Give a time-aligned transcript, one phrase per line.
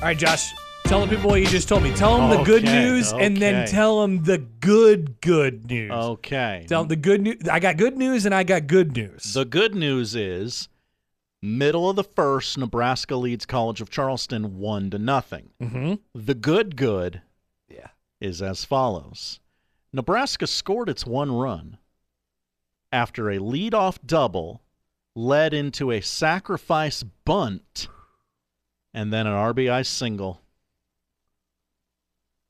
[0.00, 0.52] All right, Josh.
[0.84, 1.92] Tell the people what you just told me.
[1.94, 3.70] Tell them the good Okay, news, and then okay.
[3.72, 5.90] tell them the good good news.
[5.90, 6.64] Okay.
[6.68, 7.36] Tell them the good news.
[7.50, 9.34] I got good news, and I got good news.
[9.34, 10.68] The good news is,
[11.42, 15.50] middle of the first, Nebraska leads College of Charleston one to nothing.
[15.60, 15.94] mm-hmm.
[16.14, 17.20] The good good
[17.68, 17.88] Yeah.
[18.20, 19.40] is as follows:
[19.92, 21.76] Nebraska scored its one run
[22.92, 24.62] after a leadoff double
[25.14, 27.88] led into a sacrifice bunt
[28.94, 30.40] and then an RBI single.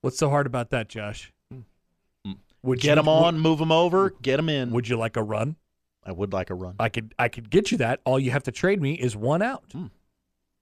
[0.00, 1.32] What's so hard about that, Josh?
[1.52, 2.36] Mm.
[2.62, 4.70] Would Get you, them on, move them over, get them in.
[4.70, 5.56] Would you like a run?
[6.04, 6.76] I would like a run.
[6.78, 7.14] I could.
[7.18, 8.00] I could get you that.
[8.04, 9.64] All you have to trade me is one out.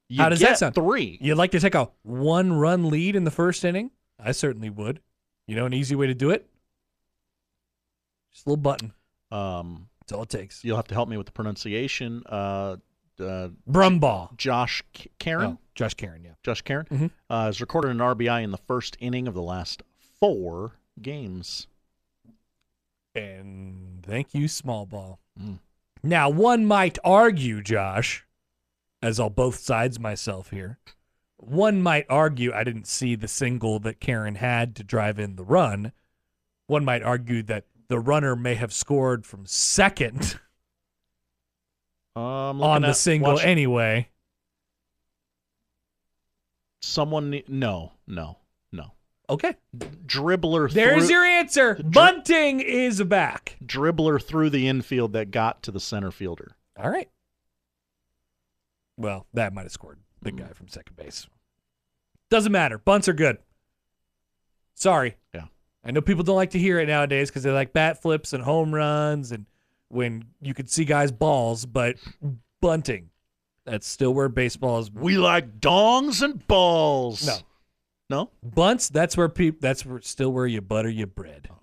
[0.08, 0.74] You How does that sound?
[0.74, 1.18] Three.
[1.20, 3.90] You'd like to take a one-run lead in the first inning?
[4.18, 5.00] I certainly would.
[5.46, 6.48] You know, an easy way to do it.
[8.32, 8.92] Just a little button.
[9.30, 10.64] Um, That's all it takes.
[10.64, 12.22] you'll have to help me with the pronunciation.
[12.26, 12.76] Uh,
[13.20, 14.36] uh, Brumball.
[14.36, 16.24] Josh K- Caron, Oh, Josh Caron.
[16.24, 16.32] Yeah.
[16.42, 17.10] Josh Caron, Mhm.
[17.30, 19.82] uh, has recorded an RBI in the first inning of the last
[20.20, 21.66] four games.
[23.14, 25.20] And thank you, small ball.
[25.40, 25.58] Mm.
[26.02, 28.26] Now, one might argue, Josh,
[29.02, 30.78] as I'll both sides myself here,
[31.38, 35.44] one might argue I didn't see the single that Caron had to drive in the
[35.44, 35.92] run.
[36.66, 40.38] One might argue that the runner may have scored from second
[42.16, 44.08] Um, on the at- single watch- anyway.
[46.80, 48.38] someone, ne- no, no,
[48.72, 48.92] no.
[49.28, 49.54] Okay.
[49.76, 50.70] Dribbler.
[50.72, 51.74] There's through, your answer.
[51.82, 53.56] Bunting is back.
[53.64, 56.56] dribbler through the infield that got to the center fielder.
[56.78, 57.08] All right.
[58.96, 61.26] Well, that might have scored the guy from second base.
[62.30, 62.78] Doesn't matter.
[62.78, 63.38] Bunts are good.
[64.74, 65.16] Sorry.
[65.34, 65.46] Yeah.
[65.84, 68.42] I know people don't like to hear it nowadays because they like bat flips and
[68.42, 69.46] home runs and
[69.88, 71.96] when you could see guys' balls, but
[72.60, 73.10] bunting.
[73.64, 74.92] That's still where baseball is.
[74.92, 77.26] We like dongs and balls.
[77.26, 77.38] No.
[78.08, 78.30] No.
[78.42, 81.48] Bunts, that's where peop that's where, still where you butter your bread.
[81.50, 81.58] All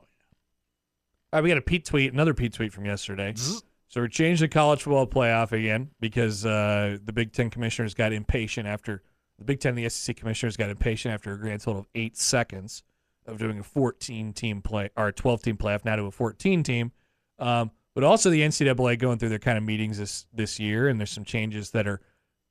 [1.31, 3.34] right, we got a Pete tweet, another Pete tweet from yesterday.
[3.36, 3.64] Zzz.
[3.88, 8.12] So we're changing the college football playoff again because uh, the Big Ten commissioners got
[8.12, 9.03] impatient after
[9.38, 12.84] the Big Ten the SEC commissioners got impatient after a grand total of eight seconds
[13.25, 16.64] of doing a 14 team play or a 12 team playoff, now to a 14
[16.64, 16.92] team.
[17.40, 21.00] Um, but also the NCAA going through their kind of meetings this this year, and
[21.00, 22.02] there's some changes that are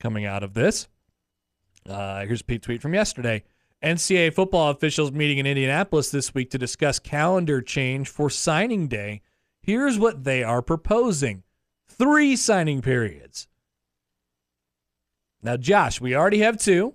[0.00, 0.88] coming out of this.
[1.88, 3.42] Uh, here's a tweet from yesterday.
[3.82, 9.22] NCAA football officials meeting in Indianapolis this week to discuss calendar change for signing day.
[9.60, 11.42] Here's what they are proposing
[11.88, 13.48] three signing periods.
[15.42, 16.94] Now, Josh, we already have two.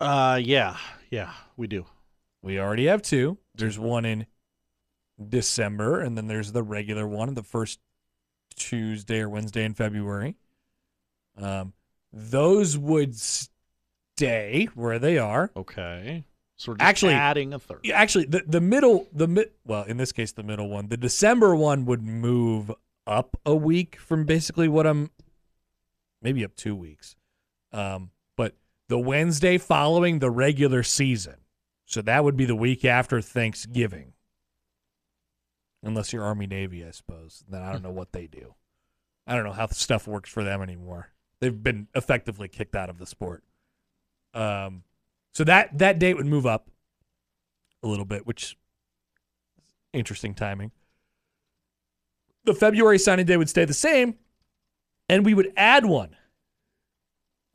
[0.00, 0.78] Uh, yeah,
[1.10, 1.84] yeah, we do.
[2.42, 3.38] We already have two.
[3.54, 4.26] There's one in
[5.30, 7.80] December, and then there's the regular one, the first
[8.56, 10.36] Tuesday or Wednesday in February.
[11.36, 11.72] Um,
[12.12, 15.50] those would stay where they are.
[15.56, 16.24] Okay.
[16.56, 17.84] So we're just Actually- adding a third.
[17.92, 21.56] Actually, the the middle the mid well, in this case, the middle one, the December
[21.56, 22.70] one would move
[23.06, 25.10] up a week from basically what I'm,
[26.22, 27.16] maybe up two weeks,
[27.72, 28.54] um, but
[28.88, 31.34] the Wednesday following the regular season,
[31.84, 34.13] so that would be the week after Thanksgiving,
[35.84, 37.44] unless you're Army Navy, I suppose.
[37.48, 38.54] Then I don't know what they do.
[39.26, 41.10] I don't know how stuff works for them anymore.
[41.40, 43.42] They've been effectively kicked out of the sport.
[44.32, 44.82] Um,
[45.32, 46.68] so that that date would move up
[47.82, 48.56] a little bit, which
[49.92, 50.72] interesting timing.
[52.44, 54.16] The February signing day would stay the same,
[55.08, 56.16] and we would add one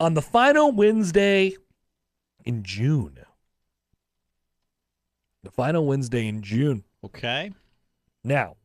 [0.00, 1.54] on the final Wednesday
[2.44, 3.18] in June.
[5.42, 6.84] The final Wednesday in June.
[7.04, 7.52] Okay.
[8.24, 8.56] Now,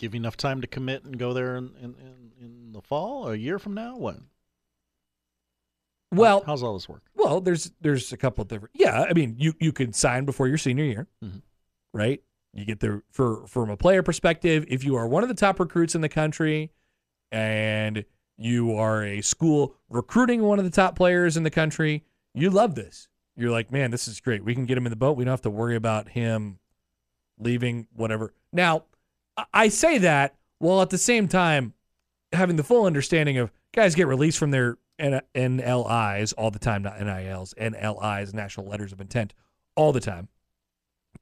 [0.00, 3.28] Give you enough time to commit and go there in, in, in, in the fall,
[3.28, 3.96] a year from now?
[3.96, 4.16] What?
[6.12, 7.02] Well, how's all this work?
[7.14, 8.74] Well, there's there's a couple of different.
[8.74, 11.42] Yeah, I mean, you you could sign before your senior year, Mhm.
[11.92, 12.22] right?
[12.52, 14.64] You get there for from a player perspective.
[14.68, 16.70] If you are one of the top recruits in the country,
[17.32, 18.04] and
[18.36, 22.04] you are a school recruiting one of the top players in the country,
[22.34, 23.08] you love this.
[23.36, 24.44] You're like, man, this is great.
[24.44, 25.16] We can get him in the boat.
[25.16, 26.58] We don't have to worry about him
[27.38, 28.32] leaving, whatever.
[28.52, 28.84] Now,
[29.52, 31.74] I- say that while at the same time
[32.32, 36.82] having the full understanding of guys get released from their N- NLIs all the time,
[36.82, 39.34] not NILs, NLIs, national letters of intent,
[39.74, 40.28] all the time.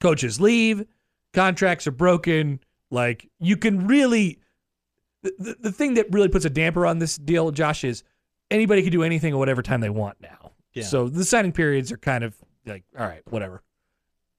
[0.00, 0.84] Coaches leave,
[1.32, 2.60] contracts are broken.
[2.90, 4.38] Like you can really,
[5.22, 8.02] the, the, the thing that really puts a damper on this deal, Josh, is
[8.50, 10.52] anybody can do anything at whatever time they want now.
[10.74, 10.84] Yeah.
[10.84, 12.34] So the signing periods are kind of
[12.66, 13.62] like, all right, whatever.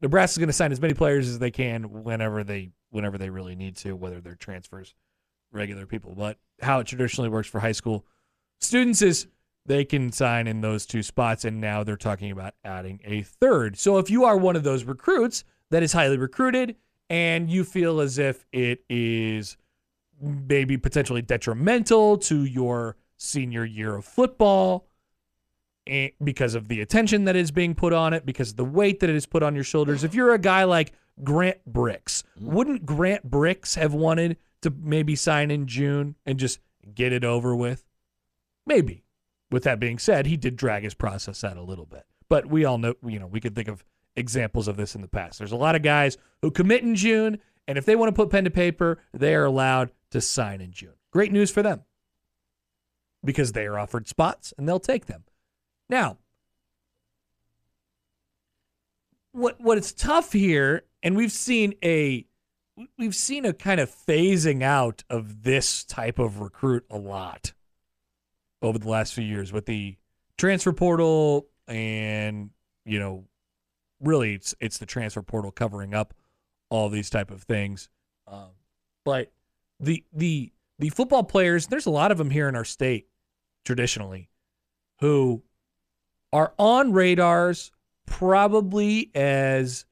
[0.03, 3.55] Nebraska's going to sign as many players as they can whenever they whenever they really
[3.55, 4.93] need to, whether they're transfers,
[5.51, 6.13] regular people.
[6.13, 8.05] But how it traditionally works for high school
[8.59, 9.27] students is
[9.65, 11.45] they can sign in those two spots.
[11.45, 13.77] And now they're talking about adding a third.
[13.77, 16.75] So if you are one of those recruits that is highly recruited
[17.09, 19.55] and you feel as if it is
[20.21, 24.85] maybe potentially detrimental to your senior year of football
[25.85, 29.01] Eh, because of the attention that is being put on it, because of the weight
[29.01, 30.05] that it is put on your shoulders.
[30.05, 30.93] If you're a guy like
[31.23, 32.47] Grant Bricks, mm.
[32.47, 36.59] wouldn't Grant Bricks have wanted to maybe sign in June and just
[36.95, 37.83] get it over with?
[38.65, 39.03] Maybe.
[39.51, 42.05] With that being said, he did drag his process out a little bit.
[42.29, 43.83] But we all know, you know, we could think of
[44.15, 45.37] examples of this in the past.
[45.37, 48.29] There's a lot of guys who commit in June, and if they want to put
[48.29, 50.93] pen to paper, they are allowed to sign in June.
[51.11, 51.83] Great news for them
[53.23, 55.25] because they are offered spots and they'll take them.
[55.89, 56.17] Now,
[59.31, 62.25] what what is tough here, and we've seen a
[62.97, 67.53] we've seen a kind of phasing out of this type of recruit a lot
[68.61, 69.95] over the last few years with the
[70.37, 72.49] transfer portal and
[72.85, 73.25] you know
[73.99, 76.13] really it's it's the transfer portal covering up
[76.69, 77.89] all these type of things.
[78.27, 78.49] Um,
[79.05, 79.31] but
[79.79, 83.07] the the the football players there's a lot of them here in our state
[83.65, 84.29] traditionally
[84.99, 85.43] who
[86.33, 87.71] are on radars
[88.07, 89.85] probably as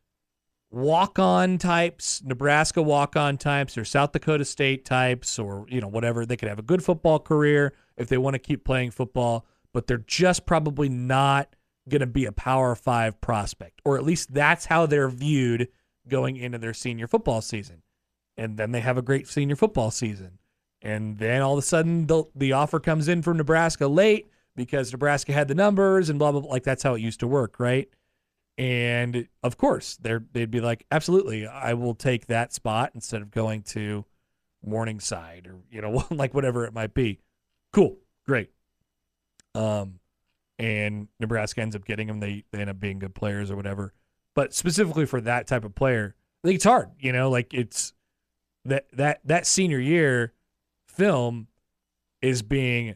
[0.71, 6.25] walk-on types, Nebraska walk-on types or South Dakota State types or you know whatever.
[6.25, 9.88] They could have a good football career if they want to keep playing football, but
[9.88, 11.55] they're just probably not
[11.88, 15.67] going to be a Power 5 prospect or at least that's how they're viewed
[16.07, 17.83] going into their senior football season.
[18.37, 20.39] And then they have a great senior football season.
[20.81, 24.92] And then all of a sudden the, the offer comes in from Nebraska late because
[24.92, 27.59] Nebraska had the numbers and blah blah blah like that's how it used to work,
[27.59, 27.89] right?
[28.57, 33.63] And of course, they'd be like, absolutely, I will take that spot instead of going
[33.63, 34.06] to
[34.63, 37.19] Morningside or you know, like whatever it might be.
[37.74, 38.51] Cool, great.
[39.56, 40.00] Um,
[40.59, 42.19] and Nebraska ends up getting them.
[42.19, 43.94] They they end up being good players or whatever.
[44.36, 46.92] But specifically for that type of player, I think it's hard.
[47.00, 47.94] You know, like it's
[48.65, 50.33] that that that senior year
[50.88, 51.47] film
[52.21, 52.95] is being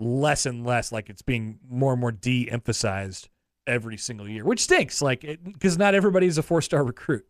[0.00, 3.28] less and less like it's being more and more de-emphasized
[3.66, 5.02] every single year, which stinks.
[5.02, 7.26] Like, because not everybody's a four star recruit,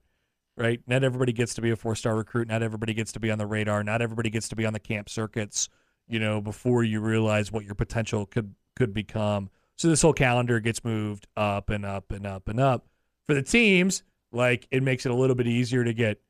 [0.56, 0.80] right?
[0.86, 2.48] Not everybody gets to be a four star recruit.
[2.48, 3.82] Not everybody gets to be on the radar.
[3.84, 5.68] Not everybody gets to be on the camp circuits.
[6.08, 9.50] You know, before you realize what your potential could could become.
[9.76, 12.86] So this whole calendar gets moved up and up and up and up
[13.26, 14.02] for the teams.
[14.32, 16.20] Like, it makes it a little bit easier to get.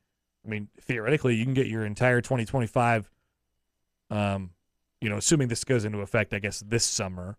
[0.45, 3.09] I mean, theoretically, you can get your entire 2025.
[4.09, 4.51] Um,
[5.01, 7.37] you know, assuming this goes into effect, I guess this summer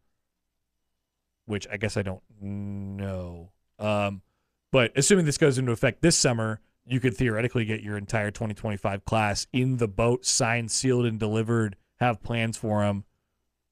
[1.46, 3.50] which I guess I don't know.
[3.78, 4.22] Um,
[4.70, 9.04] but assuming this goes into effect this summer, you could theoretically get your entire 2025
[9.04, 13.04] class in the boat, signed, sealed, and delivered, have plans for them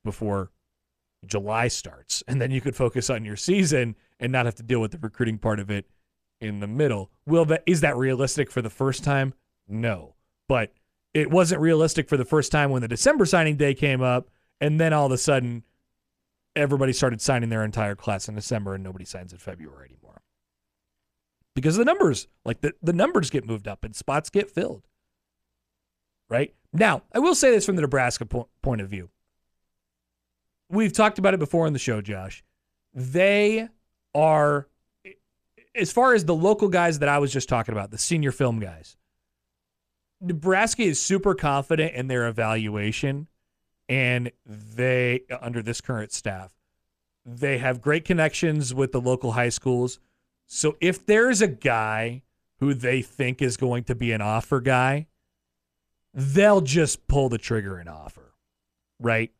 [0.04, 0.50] before
[1.26, 2.22] July starts.
[2.28, 4.98] And then you could focus on your season and not have to deal with the
[4.98, 5.86] recruiting part of it
[6.40, 7.10] in the middle.
[7.26, 9.34] Will that is that realistic for the first time?
[9.68, 10.14] No.
[10.48, 10.72] But
[11.14, 14.30] it wasn't realistic for the first time when the December signing day came up,
[14.60, 15.64] and then all of a sudden
[16.56, 20.22] everybody started signing their entire class in December and nobody signs in February anymore.
[21.54, 24.86] Because the numbers, like the, the numbers get moved up and spots get filled.
[26.28, 26.54] Right?
[26.72, 29.10] Now, I will say this from the Nebraska po- point of view.
[30.68, 32.44] We've talked about it before on the show, Josh.
[32.94, 33.68] They
[34.14, 34.68] are,
[35.74, 38.60] as far as the local guys that I was just talking about, the senior film
[38.60, 38.96] guys,
[40.20, 43.28] Nebraska is super confident in their evaluation
[43.88, 46.52] and they under this current staff
[47.24, 50.00] they have great connections with the local high schools.
[50.46, 52.22] So if there's a guy
[52.58, 55.06] who they think is going to be an offer guy
[56.12, 58.30] they'll just pull the trigger and offer
[59.00, 59.32] right?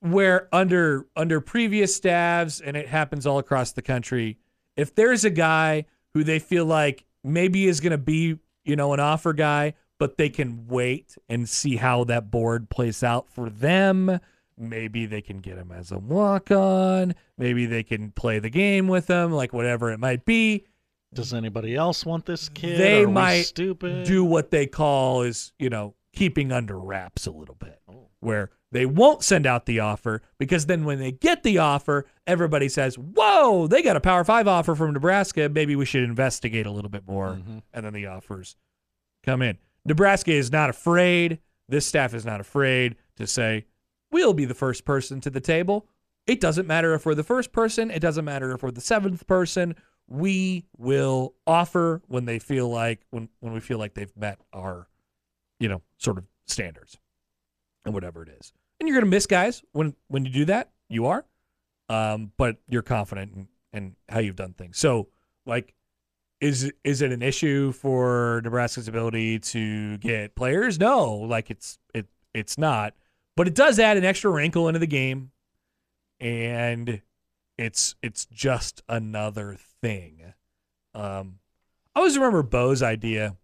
[0.00, 4.38] Where under under previous staffs and it happens all across the country
[4.76, 8.92] if there's a guy who they feel like maybe is going to be you know
[8.92, 13.50] an offer guy but they can wait and see how that board plays out for
[13.50, 14.20] them.
[14.56, 17.16] Maybe they can get him as a walk on.
[17.36, 20.66] Maybe they can play the game with him, like whatever it might be.
[21.12, 22.78] Does anybody else want this kid?
[22.78, 24.06] They Are might stupid.
[24.06, 28.06] do what they call is, you know, keeping under wraps a little bit, Oh.
[28.20, 32.68] where they won't send out the offer because then when they get the offer, everybody
[32.68, 35.48] says, Whoa, they got a Power Five offer from Nebraska.
[35.48, 37.36] Maybe we should investigate a little bit more.
[37.36, 37.62] Mhm.
[37.72, 38.56] And then the offers
[39.24, 39.58] come in.
[39.84, 41.38] Nebraska is not afraid.
[41.68, 43.66] This staff is not afraid to say,
[44.10, 45.86] we'll be the first person to the table.
[46.26, 47.90] It doesn't matter if we're the first person.
[47.90, 49.74] It doesn't matter if we're the seventh person.
[50.06, 54.88] We will offer when they feel like when when we feel like they've met our,
[55.58, 56.98] you know, sort of standards.
[57.88, 58.52] And whatever it is.
[58.78, 60.70] And you're going to miss guys when when you do that.
[60.88, 61.24] You are,
[61.88, 64.78] um, but you're confident in, in how you've done things.
[64.78, 65.08] So,
[65.46, 65.74] like,
[66.40, 70.78] is is it an issue for Nebraska's ability to get players?
[70.78, 72.94] No, like it's it it's not.
[73.36, 75.30] But it does add an extra wrinkle into the game,
[76.20, 77.02] and
[77.56, 80.34] it's it's just another thing.
[80.94, 81.38] Um,
[81.94, 83.36] I always remember Bo's idea.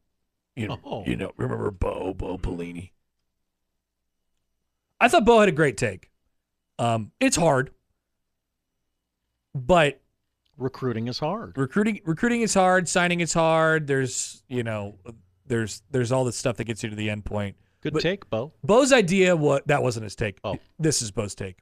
[0.56, 1.04] You know, Oh.
[1.04, 2.90] you know, remember Bo Bo Pelini.
[5.00, 6.10] I thought Bo had a great take.
[6.78, 7.70] Um, it's hard,
[9.54, 10.00] but
[10.56, 11.58] Recruiting is hard.
[11.58, 12.88] recruiting recruiting is hard.
[12.88, 13.86] Signing is hard.
[13.88, 14.96] There's you know,
[15.46, 17.56] there's there's all this stuff that gets you to the end point.
[17.80, 18.52] Good But- take, Bo.
[18.62, 20.38] Bo's idea what that wasn't his take.
[20.44, 20.58] Oh.
[20.78, 21.58] This is Bo's take.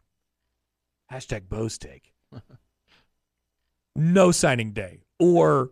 [1.10, 2.12] Hashtag Bo's take.
[3.96, 5.00] no signing day.
[5.18, 5.70] Or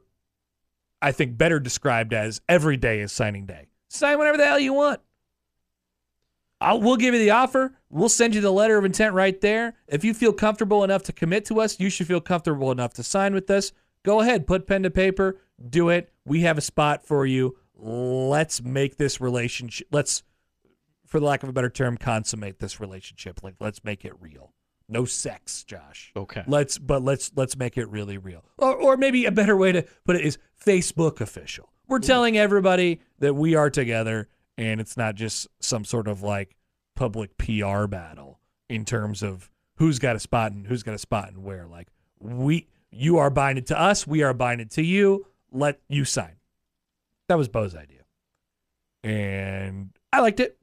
[1.03, 3.69] I think better described as every day is signing day.
[3.89, 5.01] Sign whatever the hell you want.
[6.61, 7.73] I'll, we'll give you the offer.
[7.89, 9.75] We'll send you the letter of intent right there.
[9.89, 13.03] If you feel comfortable enough to commit to us, you should feel comfortable enough to
[13.03, 13.73] sign with us.
[14.03, 15.39] Go ahead, put pen to paper,
[15.69, 16.13] do it.
[16.25, 17.57] We have a spot for you.
[17.75, 19.89] Let's make this relationship.
[19.91, 20.23] Let's,
[21.07, 23.41] for the lack of a better term, consummate this relationship.
[23.43, 24.53] Like, let's make it real.
[24.89, 26.13] No sex, Josh.
[26.17, 26.43] Okay.
[26.47, 28.45] Let's, but let's let's make it really real.
[28.59, 31.73] Or, or maybe a better way to put it is Facebook official.
[31.87, 36.57] We're telling everybody that we are together, and it's not just some sort of like
[36.97, 41.29] public PR battle in terms of who's got a spot and who's got a spot
[41.29, 41.67] and where.
[41.67, 41.89] Like
[42.19, 45.27] we, you are binded to us, we are binded to you.
[45.53, 46.37] Let you sign.
[47.29, 48.03] That was Bo's idea,
[49.03, 50.57] and I liked it.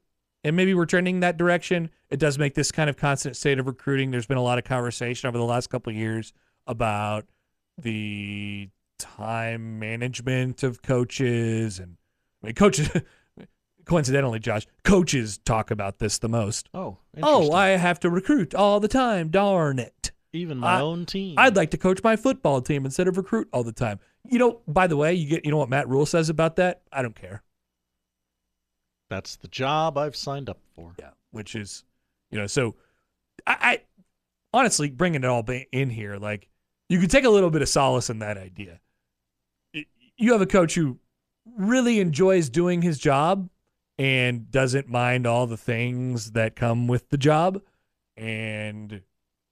[0.43, 1.89] And maybe we're trending that direction.
[2.09, 4.11] It does make this kind of constant state of recruiting.
[4.11, 6.31] There's been a lot of conversation over the last couple of years
[6.67, 7.25] about
[7.77, 11.97] the time management of coaches and
[12.41, 12.89] I mean, coaches.
[13.87, 16.69] coincidentally, Josh, coaches talk about this the most.
[16.73, 17.51] Oh, Oh.
[17.51, 19.29] I have to recruit all the time.
[19.29, 20.11] Darn it.
[20.33, 21.35] even my I- own team.
[21.39, 23.99] I'd like to coach my football team instead of recruit all the time.
[24.29, 26.81] You know, by the way, you get you know what Matt Rhule says about that?
[26.91, 27.41] I don't care.
[29.09, 30.93] That's the job I've signed up for.
[30.99, 31.83] Yeah, which is,
[32.29, 32.75] you know, so
[33.47, 33.81] I, I
[34.53, 36.49] honestly bringing it all in here, like
[36.89, 38.79] you could take a little bit of solace in that idea.
[40.17, 40.99] You have a coach who
[41.57, 43.49] really enjoys doing his job
[43.97, 47.61] and doesn't mind all the things that come with the job
[48.15, 49.01] and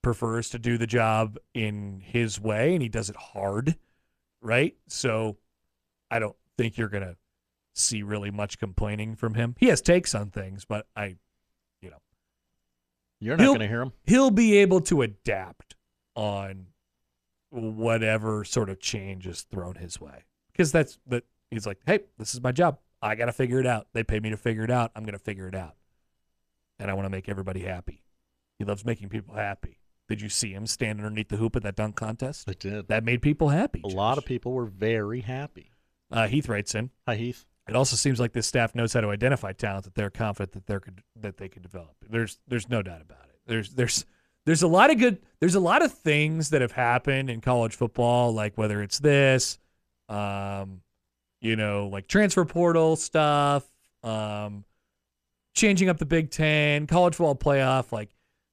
[0.02, 3.76] prefers to do the job in his way and he does it hard,
[4.40, 4.76] right?
[4.88, 5.36] So
[6.10, 7.16] I don't think you're going to
[7.74, 9.54] see really much complaining from him.
[9.58, 11.16] He has takes on things, but I
[11.80, 11.98] you know,
[13.20, 13.92] you're not going to hear him.
[14.06, 15.74] he'll be able to adapt
[16.14, 16.66] on
[17.50, 22.34] whatever sort of change is thrown his way because that's that he's like hey this
[22.34, 24.90] is my job i gotta figure it out they pay me to figure it out
[24.94, 25.74] i'm gonna figure it out
[26.78, 28.02] and i want to make everybody happy
[28.58, 31.74] he loves making people happy did you see him stand underneath the hoop at that
[31.76, 32.88] dunk contest I did.
[32.88, 35.72] that made people happy A lot of people were very happy.
[36.10, 37.44] uh, heath writes in Hi, Heath.
[37.68, 40.66] it also seems like this staff knows how to identify talent that they're confident that
[40.66, 41.96] they could that they could develop.
[42.08, 43.40] There's there's no doubt about it.
[43.46, 44.04] There's there's
[44.44, 47.74] there's a lot of good there's a lot of things that have happened in college
[47.74, 49.58] football, like whether it's this,
[50.08, 50.82] um,
[51.40, 53.64] you know, like transfer portal stuff,
[54.02, 54.64] um,
[55.54, 57.92] changing up the Big Ten, college football playoff.
[57.92, 58.10] Like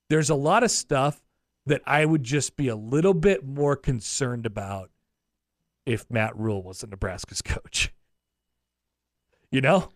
[0.09, 1.21] there's a lot of stuff
[1.65, 4.89] that I would just be a little bit more concerned about
[5.85, 7.93] if Matt Rhule was the Nebraska's coach.
[9.51, 9.89] You know?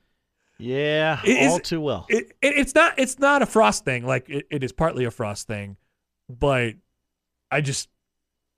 [0.60, 2.06] Yeah, It is- all too well.
[2.10, 5.12] it, it it's not it's not a frost thing like it, it is partly a
[5.12, 5.78] frost thing
[6.28, 6.74] but
[7.52, 7.90] i just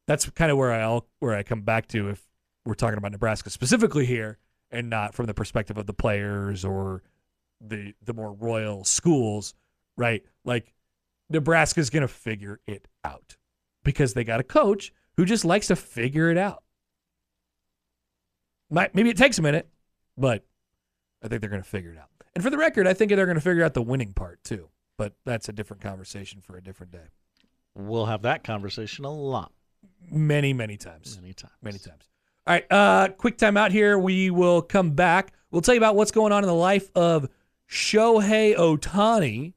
[0.07, 2.25] that's kind of where i all where i come back to if
[2.69, 4.38] we're talking about nebraska specifically here
[4.71, 7.03] and not from the perspective of the players or
[7.59, 9.53] the the more royal schools
[9.97, 10.73] right like
[11.29, 13.35] nebraska's gonna figure it out
[13.83, 16.63] because they got a coach who just likes to figure it out
[18.69, 19.67] Might, maybe it takes a minute
[20.17, 20.45] but
[21.23, 22.09] I think they're going to figure it out.
[22.35, 24.69] And for the record, I think they're going to figure out the winning part too.
[24.97, 27.07] But that's a different conversation for a different day.
[27.75, 29.51] we'll have that conversation a lot,
[30.11, 31.17] Many, many times.
[31.21, 31.53] many times.
[31.61, 32.09] Many times.
[32.48, 33.98] All right, uh, quick time out here.
[33.98, 35.34] We will come back.
[35.51, 37.29] We'll tell you about what's going on in the life of
[37.69, 39.53] Shohei Ohtani.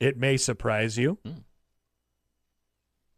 [0.00, 1.18] It may surprise you.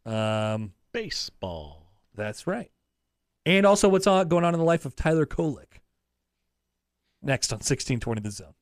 [0.05, 1.81] Um, Baseball.
[2.13, 2.71] that's right.
[3.45, 5.81] And also what's on, going on in the life of Tyler Kolek.
[7.21, 8.53] Next on 1620 The Zone.